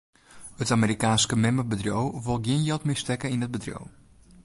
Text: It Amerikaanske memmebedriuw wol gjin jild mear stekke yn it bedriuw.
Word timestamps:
It 0.61 0.71
Amerikaanske 0.77 1.35
memmebedriuw 1.43 2.07
wol 2.25 2.39
gjin 2.45 2.65
jild 2.67 2.83
mear 2.85 2.99
stekke 3.01 3.27
yn 3.33 3.45
it 3.45 3.53
bedriuw. 3.53 3.85